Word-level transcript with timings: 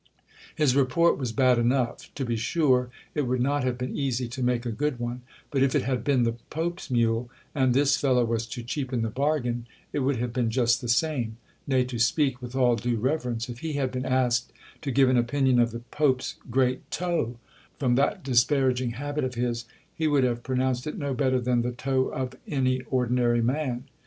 His 0.55 0.75
report 0.75 1.19
was 1.19 1.31
bad 1.31 1.59
enough. 1.59 2.11
To 2.15 2.25
be 2.25 2.35
sure, 2.35 2.89
it 3.13 3.27
would 3.27 3.39
not 3.39 3.63
have 3.63 3.77
been 3.77 3.95
easy 3.95 4.27
to 4.29 4.41
make 4.41 4.65
a 4.65 4.71
good 4.71 4.99
one; 4.99 5.21
but 5.51 5.61
if 5.61 5.75
it 5.75 5.83
had 5.83 6.03
been 6.03 6.23
the 6.23 6.37
pope's 6.49 6.89
mule, 6.89 7.29
and 7.53 7.71
this 7.75 7.95
fellow 7.95 8.25
was 8.25 8.47
to 8.47 8.63
cheapen 8.63 9.03
the 9.03 9.11
bargain, 9.11 9.67
it 9.93 9.99
would 9.99 10.15
have 10.15 10.33
been 10.33 10.49
just 10.49 10.81
the 10.81 10.87
same: 10.89 11.37
nay, 11.67 11.83
to 11.83 11.99
speak 11.99 12.41
with 12.41 12.55
all 12.55 12.75
due 12.75 12.97
reverence, 12.97 13.47
if 13.47 13.59
he 13.59 13.73
had 13.73 13.91
been 13.91 14.07
asked 14.07 14.51
to 14.81 14.89
give 14.89 15.07
an 15.07 15.17
opinion 15.17 15.59
of 15.59 15.69
the 15.69 15.81
pope's 15.91 16.33
great 16.49 16.89
toe, 16.89 17.37
from 17.77 17.93
that 17.93 18.23
disparaging 18.23 18.93
habit 18.93 19.23
of 19.23 19.35
his, 19.35 19.65
he 19.93 20.07
would 20.07 20.23
have 20.23 20.41
pronounced 20.41 20.87
it 20.87 20.97
no 20.97 21.13
better 21.13 21.39
than 21.39 21.61
the 21.61 21.73
toe 21.73 22.05
of 22.07 22.33
any 22.47 22.81
ordinary 22.89 23.43
man. 23.43 23.83